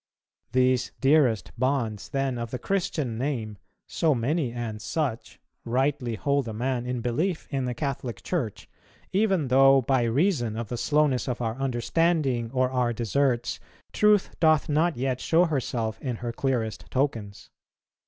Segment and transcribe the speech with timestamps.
[0.53, 6.53] These dearest bonds, then, of the Christian Name, so many and such, rightly hold a
[6.53, 8.67] man in belief in the Catholic Church,
[9.13, 13.59] even though, by reason of the slowness of our understanding or our deserts,
[13.93, 17.51] truth doth not yet show herself in her clearest tokens.